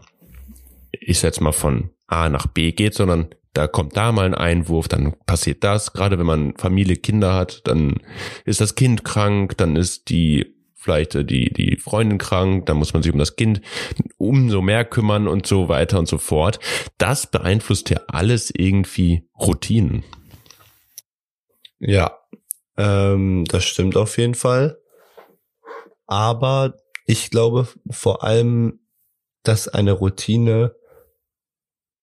ich 0.91 1.21
jetzt 1.21 1.41
mal 1.41 1.51
von 1.51 1.91
A 2.07 2.29
nach 2.29 2.47
B 2.47 2.71
geht, 2.71 2.93
sondern 2.93 3.29
da 3.53 3.67
kommt 3.67 3.97
da 3.97 4.11
mal 4.11 4.25
ein 4.25 4.35
Einwurf, 4.35 4.87
dann 4.87 5.15
passiert 5.25 5.63
das. 5.63 5.93
Gerade 5.93 6.19
wenn 6.19 6.25
man 6.25 6.55
Familie, 6.57 6.95
Kinder 6.97 7.33
hat, 7.33 7.67
dann 7.67 7.99
ist 8.45 8.61
das 8.61 8.75
Kind 8.75 9.03
krank, 9.03 9.57
dann 9.57 9.75
ist 9.75 10.09
die 10.09 10.55
vielleicht 10.79 11.15
äh, 11.15 11.25
die, 11.25 11.51
die 11.51 11.77
Freundin 11.77 12.17
krank, 12.17 12.65
dann 12.65 12.77
muss 12.77 12.93
man 12.93 13.03
sich 13.03 13.11
um 13.11 13.19
das 13.19 13.35
Kind 13.35 13.61
umso 14.17 14.61
mehr 14.61 14.85
kümmern 14.85 15.27
und 15.27 15.45
so 15.45 15.67
weiter 15.67 15.99
und 15.99 16.07
so 16.07 16.17
fort. 16.17 16.59
Das 16.97 17.27
beeinflusst 17.27 17.89
ja 17.89 18.01
alles 18.07 18.51
irgendwie 18.55 19.27
Routinen. 19.37 20.03
Ja, 21.79 22.17
ähm, 22.77 23.45
das 23.45 23.65
stimmt 23.65 23.97
auf 23.97 24.17
jeden 24.17 24.35
Fall. 24.35 24.79
Aber 26.07 26.75
ich 27.05 27.29
glaube 27.29 27.67
vor 27.89 28.23
allem, 28.23 28.79
dass 29.43 29.67
eine 29.67 29.91
Routine, 29.91 30.75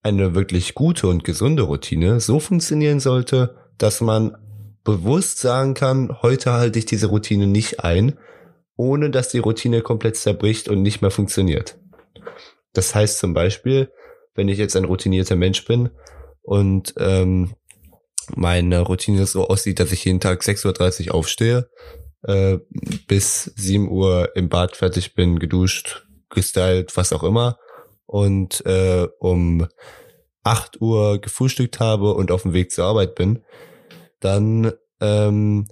eine 0.07 0.37
wirklich 0.37 0.75
gute 0.75 1.09
und 1.09 1.25
gesunde 1.25 1.65
Routine 1.65 2.21
so 2.21 2.39
funktionieren 2.39 3.01
sollte, 3.01 3.57
dass 3.77 4.01
man 4.01 4.37
bewusst 4.85 5.41
sagen 5.41 5.75
kann, 5.75 6.23
heute 6.23 6.53
halte 6.53 6.79
ich 6.79 6.87
diese 6.87 7.09
Routine 7.09 7.49
nicht 7.49 7.81
ein, 7.81 8.17
ohne 8.77 9.11
dass 9.11 9.31
die 9.31 9.41
Routine 9.41 9.83
komplett 9.83 10.15
zerbricht 10.15 10.69
und 10.69 10.83
nicht 10.83 11.03
mehr 11.03 11.11
funktioniert. 11.11 11.77
Das 12.73 12.95
heißt 12.95 13.19
zum 13.19 13.35
Beispiel, 13.35 13.91
wenn 14.37 14.49
ich 14.49 14.59
jetzt 14.59 14.77
ein 14.77 14.85
routinierter 14.85 15.35
Mensch 15.35 15.65
bin 15.65 15.91
und 16.43 16.95
ähm, 16.99 17.55
meine 18.37 18.83
Routine 18.83 19.27
so 19.27 19.49
aussieht, 19.49 19.81
dass 19.81 19.91
ich 19.91 20.05
jeden 20.05 20.21
Tag 20.21 20.43
6.30 20.43 21.09
Uhr 21.09 21.15
aufstehe, 21.17 21.69
äh, 22.23 22.59
bis 23.09 23.51
7 23.57 23.91
Uhr 23.91 24.37
im 24.37 24.49
Bad 24.49 24.77
fertig 24.77 25.15
bin, 25.15 25.41
geduscht, 25.41 26.07
gestylt, 26.31 26.97
was 26.97 27.13
auch 27.13 27.25
immer 27.25 27.59
und 28.07 28.65
äh, 28.67 29.07
um 29.19 29.67
8 30.45 30.81
Uhr 30.81 31.21
gefrühstückt 31.21 31.81
habe 31.81 32.15
und 32.15 32.31
auf 32.31 32.43
dem 32.43 32.53
Weg 32.53 32.71
zur 32.71 32.85
Arbeit 32.85 33.15
bin, 33.15 33.43
dann 34.21 34.73
ähm, 35.01 35.67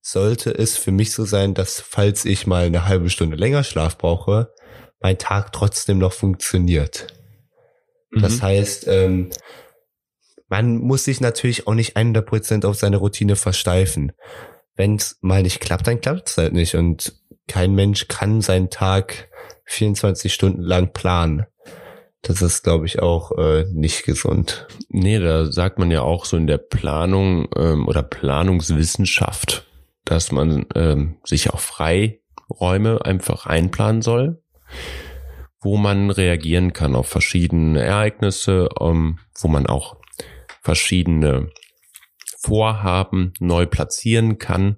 sollte 0.00 0.50
es 0.50 0.76
für 0.76 0.90
mich 0.90 1.12
so 1.12 1.24
sein, 1.24 1.54
dass 1.54 1.80
falls 1.80 2.24
ich 2.24 2.46
mal 2.46 2.66
eine 2.66 2.86
halbe 2.86 3.10
Stunde 3.10 3.36
länger 3.36 3.64
Schlaf 3.64 3.98
brauche, 3.98 4.52
mein 5.00 5.18
Tag 5.18 5.52
trotzdem 5.52 5.98
noch 5.98 6.12
funktioniert. 6.12 7.08
Mhm. 8.10 8.22
Das 8.22 8.42
heißt, 8.42 8.86
ähm, 8.88 9.30
man 10.48 10.78
muss 10.78 11.04
sich 11.04 11.20
natürlich 11.20 11.66
auch 11.66 11.74
nicht 11.74 11.96
100% 11.96 12.66
auf 12.66 12.76
seine 12.76 12.96
Routine 12.96 13.36
versteifen. 13.36 14.12
Wenn 14.74 14.96
es 14.96 15.18
mal 15.20 15.42
nicht 15.42 15.60
klappt, 15.60 15.86
dann 15.86 16.00
klappt 16.00 16.28
es 16.30 16.38
halt 16.38 16.52
nicht. 16.52 16.74
Und 16.74 17.14
kein 17.46 17.74
Mensch 17.74 18.08
kann 18.08 18.40
seinen 18.40 18.70
Tag 18.70 19.28
24 19.64 20.32
Stunden 20.32 20.62
lang 20.62 20.92
planen. 20.92 21.46
Das 22.28 22.42
ist, 22.42 22.62
glaube 22.62 22.84
ich, 22.84 23.00
auch 23.00 23.32
äh, 23.38 23.64
nicht 23.72 24.04
gesund. 24.04 24.66
Nee, 24.90 25.18
da 25.18 25.50
sagt 25.50 25.78
man 25.78 25.90
ja 25.90 26.02
auch 26.02 26.26
so 26.26 26.36
in 26.36 26.46
der 26.46 26.58
Planung 26.58 27.48
ähm, 27.56 27.88
oder 27.88 28.02
Planungswissenschaft, 28.02 29.66
dass 30.04 30.30
man 30.30 30.66
ähm, 30.74 31.16
sich 31.24 31.48
auch 31.48 31.58
Freiräume 31.58 33.02
einfach 33.02 33.46
einplanen 33.46 34.02
soll, 34.02 34.42
wo 35.62 35.78
man 35.78 36.10
reagieren 36.10 36.74
kann 36.74 36.96
auf 36.96 37.08
verschiedene 37.08 37.80
Ereignisse, 37.80 38.68
ähm, 38.78 39.20
wo 39.40 39.48
man 39.48 39.66
auch 39.66 39.96
verschiedene 40.60 41.48
Vorhaben 42.42 43.32
neu 43.40 43.64
platzieren 43.64 44.36
kann. 44.36 44.76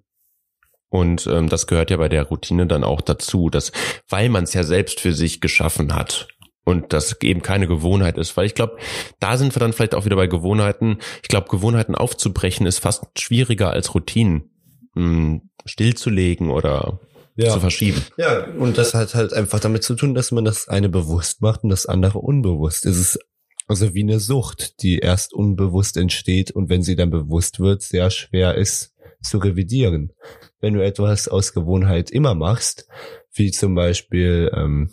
Und 0.89 1.27
ähm, 1.27 1.49
das 1.49 1.67
gehört 1.67 1.91
ja 1.91 1.97
bei 1.97 2.09
der 2.09 2.23
Routine 2.23 2.69
dann 2.69 2.85
auch 2.85 3.01
dazu, 3.01 3.51
dass, 3.51 3.73
weil 4.09 4.29
man 4.29 4.45
es 4.45 4.55
ja 4.55 4.63
selbst 4.63 5.01
für 5.01 5.13
sich 5.13 5.41
geschaffen 5.41 5.97
hat 5.97 6.29
und 6.71 6.93
das 6.93 7.21
eben 7.23 7.43
keine 7.43 7.67
Gewohnheit 7.67 8.19
ist, 8.19 8.37
weil 8.37 8.47
ich 8.47 8.55
glaube, 8.55 8.77
da 9.19 9.37
sind 9.37 9.55
wir 9.55 9.61
dann 9.61 9.73
vielleicht 9.73 9.95
auch 9.95 10.05
wieder 10.05 10.17
bei 10.17 10.27
Gewohnheiten. 10.27 10.99
Ich 11.23 11.29
glaube, 11.29 11.49
Gewohnheiten 11.49 11.95
aufzubrechen 11.95 12.67
ist 12.67 12.79
fast 12.79 13.05
schwieriger 13.19 13.71
als 13.71 13.95
Routinen 13.95 14.51
mh, 14.95 15.05
hm, 15.05 15.51
stillzulegen 15.65 16.51
oder 16.51 17.01
ja. 17.37 17.53
zu 17.53 17.61
verschieben. 17.61 18.03
Ja, 18.17 18.47
und 18.47 18.79
das 18.79 18.95
hat 18.95 19.15
halt 19.15 19.33
einfach 19.33 19.61
damit 19.61 19.83
zu 19.83 19.95
tun, 19.95 20.15
dass 20.15 20.31
man 20.31 20.45
das 20.45 20.69
eine 20.69 20.89
bewusst 20.89 21.43
macht 21.43 21.65
und 21.65 21.71
das 21.71 21.87
andere 21.87 22.19
unbewusst. 22.19 22.87
Es 22.87 22.99
ist 22.99 23.19
also 23.67 23.95
wie 23.95 24.03
eine 24.03 24.19
Sucht, 24.19 24.83
die 24.83 24.99
erst 24.99 25.33
unbewusst 25.33 25.97
entsteht 25.97 26.51
und 26.51 26.69
wenn 26.69 26.83
sie 26.83 26.97
dann 26.97 27.11
bewusst 27.11 27.61
wird, 27.61 27.83
sehr 27.83 28.11
schwer 28.11 28.57
ist 28.57 28.95
zu 29.23 29.39
revidieren. 29.39 30.13
Wenn 30.61 30.75
du 30.75 30.85
etwas 30.85 31.29
aus 31.29 31.53
Gewohnheit 31.53 32.11
immer 32.11 32.35
machst, 32.35 32.89
wie 33.33 33.51
zum 33.53 33.75
Beispiel 33.77 34.51
ähm, 34.55 34.91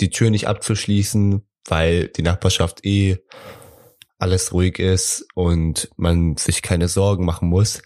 die 0.00 0.10
Tür 0.10 0.30
nicht 0.30 0.48
abzuschließen, 0.48 1.46
weil 1.68 2.08
die 2.08 2.22
Nachbarschaft 2.22 2.84
eh 2.84 3.18
alles 4.18 4.52
ruhig 4.52 4.78
ist 4.78 5.26
und 5.34 5.90
man 5.96 6.36
sich 6.36 6.62
keine 6.62 6.88
Sorgen 6.88 7.24
machen 7.24 7.48
muss, 7.48 7.82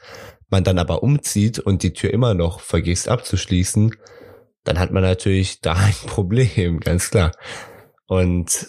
man 0.48 0.64
dann 0.64 0.78
aber 0.78 1.02
umzieht 1.02 1.58
und 1.58 1.82
die 1.82 1.92
Tür 1.92 2.12
immer 2.12 2.34
noch 2.34 2.60
vergisst 2.60 3.08
abzuschließen, 3.08 3.94
dann 4.64 4.78
hat 4.78 4.90
man 4.90 5.02
natürlich 5.02 5.60
da 5.60 5.74
ein 5.74 5.94
Problem, 6.06 6.80
ganz 6.80 7.10
klar. 7.10 7.32
Und 8.06 8.68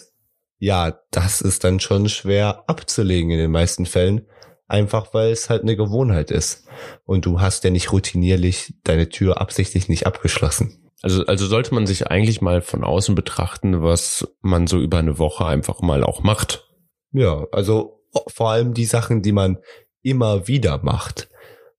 ja, 0.58 0.98
das 1.10 1.40
ist 1.40 1.64
dann 1.64 1.80
schon 1.80 2.08
schwer 2.08 2.64
abzulegen 2.68 3.30
in 3.30 3.38
den 3.38 3.50
meisten 3.50 3.84
Fällen, 3.84 4.26
einfach 4.68 5.12
weil 5.12 5.32
es 5.32 5.50
halt 5.50 5.62
eine 5.62 5.76
Gewohnheit 5.76 6.30
ist. 6.30 6.68
Und 7.04 7.26
du 7.26 7.40
hast 7.40 7.64
ja 7.64 7.70
nicht 7.70 7.90
routinierlich 7.92 8.74
deine 8.84 9.08
Tür 9.08 9.40
absichtlich 9.40 9.88
nicht 9.88 10.06
abgeschlossen. 10.06 10.81
Also, 11.02 11.26
also 11.26 11.46
sollte 11.46 11.74
man 11.74 11.86
sich 11.86 12.06
eigentlich 12.06 12.40
mal 12.40 12.62
von 12.62 12.84
außen 12.84 13.14
betrachten, 13.14 13.82
was 13.82 14.26
man 14.40 14.68
so 14.68 14.80
über 14.80 14.98
eine 14.98 15.18
Woche 15.18 15.44
einfach 15.44 15.80
mal 15.80 16.04
auch 16.04 16.22
macht. 16.22 16.68
Ja, 17.12 17.46
also 17.50 18.00
vor 18.28 18.50
allem 18.50 18.72
die 18.72 18.84
Sachen, 18.84 19.22
die 19.22 19.32
man 19.32 19.58
immer 20.02 20.46
wieder 20.46 20.80
macht, 20.82 21.28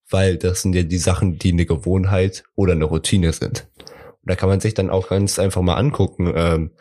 weil 0.09 0.37
das 0.37 0.61
sind 0.61 0.75
ja 0.75 0.83
die 0.83 0.97
Sachen, 0.97 1.39
die 1.39 1.53
eine 1.53 1.65
Gewohnheit 1.65 2.43
oder 2.55 2.73
eine 2.73 2.85
Routine 2.85 3.31
sind. 3.31 3.67
Und 3.77 4.29
da 4.29 4.35
kann 4.35 4.49
man 4.49 4.59
sich 4.59 4.73
dann 4.73 4.89
auch 4.89 5.09
ganz 5.09 5.39
einfach 5.39 5.61
mal 5.61 5.75
angucken, 5.75 6.31
ähm, 6.35 6.71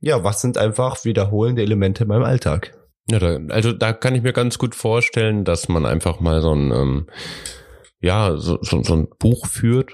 ja, 0.00 0.22
was 0.22 0.40
sind 0.40 0.58
einfach 0.58 1.04
wiederholende 1.04 1.62
Elemente 1.62 2.02
in 2.04 2.08
meinem 2.08 2.24
Alltag? 2.24 2.76
Ja, 3.10 3.18
da, 3.18 3.38
also 3.48 3.72
da 3.72 3.92
kann 3.92 4.14
ich 4.14 4.22
mir 4.22 4.32
ganz 4.32 4.58
gut 4.58 4.74
vorstellen, 4.74 5.44
dass 5.44 5.68
man 5.68 5.86
einfach 5.86 6.20
mal 6.20 6.40
so 6.40 6.52
ein, 6.52 6.72
ähm, 6.72 7.06
ja, 8.00 8.36
so, 8.36 8.58
so, 8.60 8.82
so 8.82 8.94
ein 8.94 9.08
Buch 9.18 9.46
führt, 9.46 9.92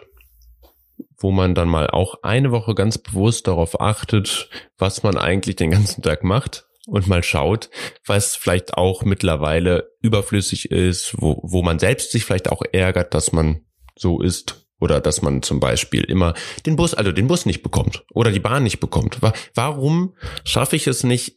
wo 1.20 1.30
man 1.30 1.54
dann 1.54 1.68
mal 1.68 1.88
auch 1.88 2.22
eine 2.22 2.50
Woche 2.50 2.74
ganz 2.74 2.98
bewusst 2.98 3.46
darauf 3.46 3.80
achtet, 3.80 4.48
was 4.78 5.02
man 5.02 5.16
eigentlich 5.16 5.56
den 5.56 5.70
ganzen 5.70 6.02
Tag 6.02 6.24
macht 6.24 6.66
und 6.86 7.06
mal 7.06 7.22
schaut, 7.22 7.70
was 8.06 8.34
vielleicht 8.34 8.74
auch 8.74 9.04
mittlerweile 9.04 9.92
überflüssig 10.00 10.70
ist, 10.70 11.14
wo, 11.18 11.40
wo 11.42 11.62
man 11.62 11.78
selbst 11.78 12.10
sich 12.10 12.24
vielleicht 12.24 12.50
auch 12.50 12.62
ärgert, 12.72 13.14
dass 13.14 13.32
man 13.32 13.60
so 13.96 14.20
ist 14.20 14.66
oder 14.80 15.00
dass 15.00 15.20
man 15.20 15.42
zum 15.42 15.60
Beispiel 15.60 16.04
immer 16.04 16.34
den 16.64 16.76
Bus, 16.76 16.94
also 16.94 17.12
den 17.12 17.26
Bus 17.26 17.44
nicht 17.44 17.62
bekommt 17.62 18.04
oder 18.12 18.32
die 18.32 18.40
Bahn 18.40 18.62
nicht 18.62 18.80
bekommt. 18.80 19.18
Warum 19.54 20.14
schaffe 20.44 20.74
ich 20.74 20.86
es 20.86 21.04
nicht, 21.04 21.36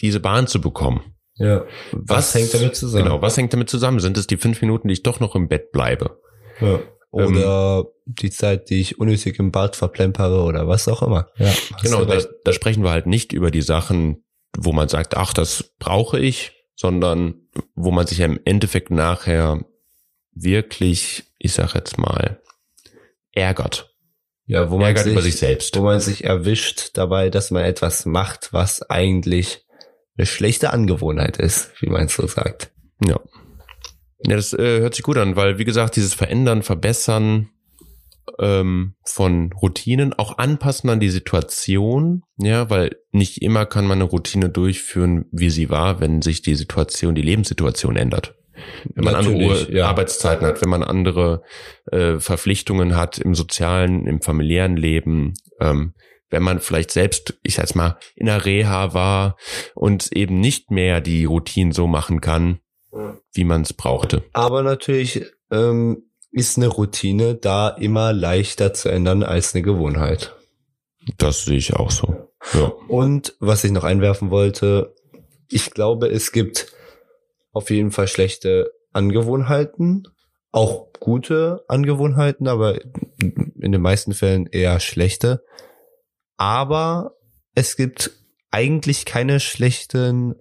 diese 0.00 0.20
Bahn 0.20 0.46
zu 0.46 0.60
bekommen? 0.60 1.14
Ja. 1.36 1.64
Was, 1.92 2.34
was 2.34 2.34
hängt 2.34 2.54
damit 2.54 2.76
zusammen? 2.76 3.04
Genau, 3.04 3.22
was 3.22 3.36
hängt 3.38 3.54
damit 3.54 3.70
zusammen? 3.70 4.00
Sind 4.00 4.18
es 4.18 4.26
die 4.26 4.36
fünf 4.36 4.60
Minuten, 4.60 4.88
die 4.88 4.92
ich 4.92 5.02
doch 5.02 5.20
noch 5.20 5.34
im 5.34 5.48
Bett 5.48 5.72
bleibe? 5.72 6.20
Ja. 6.60 6.80
Oder 7.12 7.80
ähm, 7.80 7.86
die 8.06 8.30
Zeit, 8.30 8.70
die 8.70 8.80
ich 8.80 8.98
unnötig 8.98 9.38
im 9.38 9.52
Bad 9.52 9.76
verplempere 9.76 10.42
oder 10.42 10.66
was 10.66 10.88
auch 10.88 11.02
immer. 11.02 11.28
Ja, 11.36 11.52
genau, 11.82 12.04
da, 12.06 12.20
da 12.44 12.52
sprechen 12.52 12.82
wir 12.82 12.90
halt 12.90 13.06
nicht 13.06 13.32
über 13.34 13.50
die 13.50 13.62
Sachen, 13.62 14.24
wo 14.56 14.72
man 14.72 14.88
sagt, 14.88 15.16
ach, 15.16 15.34
das 15.34 15.74
brauche 15.78 16.18
ich, 16.18 16.52
sondern 16.74 17.34
wo 17.74 17.90
man 17.90 18.06
sich 18.06 18.18
ja 18.18 18.26
im 18.26 18.40
Endeffekt 18.46 18.90
nachher 18.90 19.62
wirklich, 20.34 21.24
ich 21.38 21.52
sag 21.52 21.74
jetzt 21.74 21.98
mal, 21.98 22.40
ärgert. 23.32 23.94
Ja, 24.46 24.70
wo 24.70 24.78
man 24.78 24.86
ärgert 24.86 25.04
sich, 25.04 25.12
über 25.12 25.22
sich 25.22 25.36
selbst. 25.36 25.76
Wo 25.76 25.82
man 25.82 26.00
sich 26.00 26.24
erwischt 26.24 26.92
dabei, 26.94 27.28
dass 27.28 27.50
man 27.50 27.62
etwas 27.62 28.06
macht, 28.06 28.54
was 28.54 28.82
eigentlich 28.88 29.66
eine 30.16 30.26
schlechte 30.26 30.72
Angewohnheit 30.72 31.36
ist, 31.36 31.70
wie 31.80 31.90
man 31.90 32.06
es 32.06 32.14
so 32.14 32.26
sagt. 32.26 32.70
Ja. 33.06 33.20
Ja, 34.24 34.36
das 34.36 34.52
äh, 34.52 34.80
hört 34.80 34.94
sich 34.94 35.02
gut 35.02 35.18
an, 35.18 35.36
weil 35.36 35.58
wie 35.58 35.64
gesagt, 35.64 35.96
dieses 35.96 36.14
Verändern, 36.14 36.62
Verbessern 36.62 37.50
ähm, 38.38 38.94
von 39.04 39.52
Routinen, 39.52 40.12
auch 40.12 40.38
anpassen 40.38 40.90
an 40.90 41.00
die 41.00 41.10
Situation, 41.10 42.22
ja, 42.38 42.70
weil 42.70 42.96
nicht 43.10 43.42
immer 43.42 43.66
kann 43.66 43.86
man 43.86 43.98
eine 43.98 44.08
Routine 44.08 44.48
durchführen, 44.48 45.26
wie 45.32 45.50
sie 45.50 45.70
war, 45.70 46.00
wenn 46.00 46.22
sich 46.22 46.42
die 46.42 46.54
Situation, 46.54 47.14
die 47.14 47.22
Lebenssituation 47.22 47.96
ändert. 47.96 48.34
Wenn 48.94 49.04
man 49.04 49.14
andere 49.14 49.34
Natürlich, 49.34 49.68
Uhr 49.68 49.74
ja. 49.74 49.88
Arbeitszeiten 49.88 50.46
hat, 50.46 50.62
wenn 50.62 50.70
man 50.70 50.84
andere 50.84 51.42
äh, 51.90 52.18
Verpflichtungen 52.18 52.96
hat 52.96 53.18
im 53.18 53.34
sozialen, 53.34 54.06
im 54.06 54.20
familiären 54.20 54.76
Leben, 54.76 55.34
ähm, 55.60 55.94
wenn 56.30 56.42
man 56.42 56.60
vielleicht 56.60 56.90
selbst, 56.90 57.38
ich 57.42 57.54
sag's 57.54 57.74
mal, 57.74 57.98
in 58.14 58.26
der 58.26 58.44
Reha 58.44 58.94
war 58.94 59.36
und 59.74 60.12
eben 60.12 60.40
nicht 60.40 60.70
mehr 60.70 61.00
die 61.00 61.24
Routinen 61.24 61.72
so 61.72 61.86
machen 61.86 62.20
kann, 62.20 62.60
wie 63.32 63.44
man 63.44 63.62
es 63.62 63.72
brauchte. 63.72 64.24
Aber 64.32 64.62
natürlich 64.62 65.26
ähm, 65.50 66.04
ist 66.30 66.56
eine 66.56 66.68
Routine 66.68 67.34
da 67.34 67.68
immer 67.68 68.12
leichter 68.12 68.74
zu 68.74 68.88
ändern 68.88 69.22
als 69.22 69.54
eine 69.54 69.62
Gewohnheit. 69.62 70.34
Das 71.18 71.44
sehe 71.44 71.58
ich 71.58 71.74
auch 71.74 71.90
so. 71.90 72.28
Ja. 72.54 72.72
Und 72.88 73.34
was 73.40 73.64
ich 73.64 73.70
noch 73.70 73.84
einwerfen 73.84 74.30
wollte, 74.30 74.94
ich 75.48 75.70
glaube, 75.70 76.08
es 76.08 76.32
gibt 76.32 76.72
auf 77.52 77.70
jeden 77.70 77.90
Fall 77.90 78.08
schlechte 78.08 78.72
Angewohnheiten, 78.92 80.08
auch 80.50 80.92
gute 80.98 81.64
Angewohnheiten, 81.68 82.46
aber 82.48 82.80
in 83.20 83.72
den 83.72 83.80
meisten 83.80 84.12
Fällen 84.12 84.46
eher 84.46 84.80
schlechte. 84.80 85.44
Aber 86.36 87.16
es 87.54 87.76
gibt 87.76 88.10
eigentlich 88.50 89.04
keine 89.04 89.40
schlechten 89.40 90.34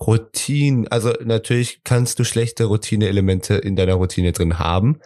Routinen. 0.00 0.88
Also 0.88 1.12
natürlich 1.22 1.82
kannst 1.84 2.18
du 2.18 2.24
schlechte 2.24 2.64
Routine-Elemente 2.64 3.54
in 3.54 3.76
deiner 3.76 3.94
Routine 3.94 4.32
drin 4.32 4.58
haben. 4.58 5.00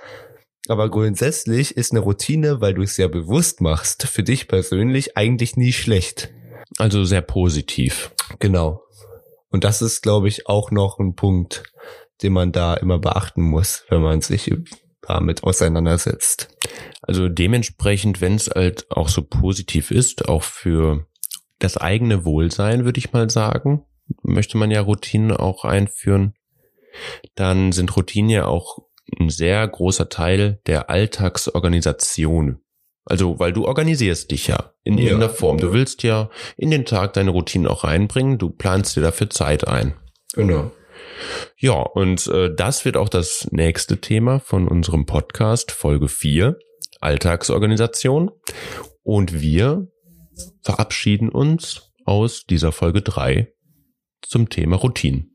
Aber 0.68 0.90
grundsätzlich 0.90 1.76
ist 1.76 1.92
eine 1.92 2.00
Routine, 2.00 2.60
weil 2.60 2.74
du 2.74 2.82
es 2.82 2.94
sehr 2.94 3.08
bewusst 3.08 3.60
machst, 3.60 4.04
für 4.06 4.22
dich 4.22 4.48
persönlich 4.48 5.16
eigentlich 5.16 5.56
nie 5.56 5.72
schlecht. 5.72 6.30
Also 6.78 7.04
sehr 7.04 7.20
positiv. 7.20 8.12
Genau. 8.38 8.82
Und 9.50 9.64
das 9.64 9.82
ist, 9.82 10.02
glaube 10.02 10.28
ich, 10.28 10.48
auch 10.48 10.70
noch 10.70 10.98
ein 10.98 11.14
Punkt, 11.14 11.64
den 12.22 12.32
man 12.32 12.52
da 12.52 12.74
immer 12.74 12.98
beachten 12.98 13.42
muss, 13.42 13.84
wenn 13.88 14.00
man 14.00 14.20
sich 14.20 14.50
damit 15.02 15.44
auseinandersetzt. 15.44 16.48
Also 17.02 17.28
dementsprechend, 17.28 18.20
wenn 18.20 18.36
es 18.36 18.48
halt 18.48 18.90
auch 18.90 19.08
so 19.08 19.22
positiv 19.22 19.90
ist, 19.90 20.28
auch 20.28 20.42
für 20.42 21.06
das 21.58 21.76
eigene 21.76 22.24
Wohlsein, 22.24 22.84
würde 22.84 22.98
ich 22.98 23.12
mal 23.12 23.28
sagen, 23.28 23.84
möchte 24.23 24.56
man 24.58 24.70
ja 24.70 24.80
Routinen 24.80 25.32
auch 25.32 25.64
einführen, 25.64 26.34
dann 27.34 27.73
sind 27.73 27.96
Routinen 27.96 28.30
ja 28.30 28.46
auch 28.46 28.78
ein 29.20 29.28
sehr 29.30 29.66
großer 29.66 30.08
Teil 30.08 30.61
der 30.66 30.90
Alltagsorganisation. 30.90 32.61
Also, 33.06 33.38
weil 33.38 33.52
du 33.52 33.66
organisierst 33.66 34.30
dich 34.30 34.46
ja 34.46 34.73
in 34.82 34.96
Ja. 34.96 35.04
irgendeiner 35.04 35.32
Form. 35.32 35.58
Du 35.58 35.73
willst 35.75 36.02
ja 36.02 36.30
in 36.56 36.70
den 36.70 36.87
Tag 36.87 37.12
deine 37.12 37.30
Routinen 37.30 37.66
auch 37.66 37.84
reinbringen, 37.84 38.38
du 38.38 38.49
planst 38.50 38.96
dir 38.96 39.02
dafür 39.02 39.28
Zeit 39.28 39.68
ein. 39.68 39.94
Genau. 40.34 40.70
Ja, 41.58 41.75
und 41.80 42.26
äh, 42.28 42.54
das 42.54 42.84
wird 42.84 42.96
auch 42.96 43.08
das 43.11 43.46
nächste 43.50 44.00
Thema 44.00 44.40
von 44.40 44.66
unserem 44.68 45.04
Podcast, 45.06 45.70
Folge 45.70 46.08
4, 46.08 46.58
Alltagsorganisation. 47.00 48.30
Und 49.02 49.40
wir 49.40 49.87
verabschieden 50.62 51.28
uns 51.28 51.92
aus 52.06 52.44
dieser 52.46 52.73
Folge 52.73 53.02
3 53.02 53.52
zum 54.28 54.48
Thema 54.48 54.76
Routinen. 54.76 55.30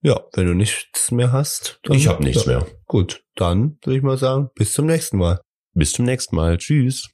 Ja, 0.00 0.20
wenn 0.34 0.46
du 0.46 0.54
nichts 0.54 1.10
mehr 1.10 1.32
hast. 1.32 1.80
Ich 1.90 2.06
habe 2.06 2.22
nichts 2.22 2.46
mehr. 2.46 2.66
Gut, 2.86 3.24
dann 3.34 3.78
würde 3.82 3.96
ich 3.96 4.02
mal 4.02 4.16
sagen, 4.16 4.50
bis 4.54 4.72
zum 4.72 4.86
nächsten 4.86 5.18
Mal. 5.18 5.40
Bis 5.74 5.92
zum 5.92 6.04
nächsten 6.04 6.36
Mal. 6.36 6.56
Tschüss. 6.58 7.08